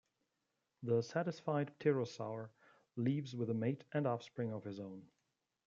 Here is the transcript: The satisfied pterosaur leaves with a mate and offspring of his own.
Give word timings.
The 0.81 1.03
satisfied 1.03 1.75
pterosaur 1.79 2.49
leaves 2.95 3.35
with 3.35 3.51
a 3.51 3.53
mate 3.53 3.83
and 3.93 4.07
offspring 4.07 4.51
of 4.51 4.63
his 4.63 4.79
own. 4.79 5.03